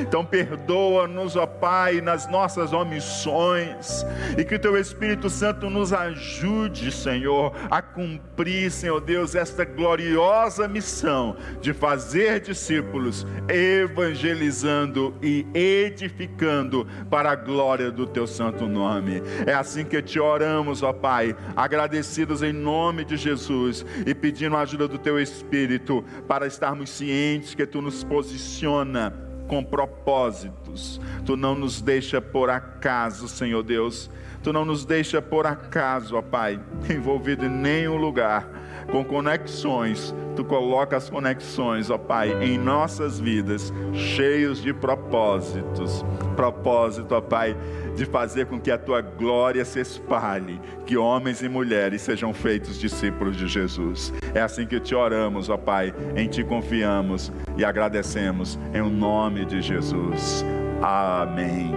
[0.00, 4.04] Então perdoa-nos, ó Pai, nas nossas omissões,
[4.36, 10.68] e que o Teu Espírito Santo nos ajude, Senhor, a cumprir, Senhor Deus, esta gloriosa
[10.68, 19.22] missão de fazer discípulos, evangelizando e edificando para a glória do Teu santo nome.
[19.46, 24.60] É assim que te oramos, ó Pai, agradecidos em nome de Jesus e pedindo a
[24.60, 31.00] ajuda do Teu Espírito para estarmos cientes que Tu nos posiciona com propósitos.
[31.24, 34.10] Tu não nos deixa por acaso, Senhor Deus.
[34.42, 40.14] Tu não nos deixa por acaso, ó Pai, envolvido em nenhum lugar com conexões.
[40.34, 46.04] Tu coloca as conexões, ó Pai, em nossas vidas, cheios de propósitos.
[46.36, 47.56] Propósito, ó Pai,
[47.96, 52.78] de fazer com que a tua glória se espalhe, que homens e mulheres sejam feitos
[52.78, 54.12] discípulos de Jesus.
[54.34, 59.46] É assim que te oramos, ó Pai, em ti confiamos e agradecemos, em o nome
[59.46, 60.44] de Jesus.
[60.82, 61.72] Amém.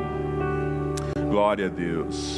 [1.30, 2.38] Glória a Deus.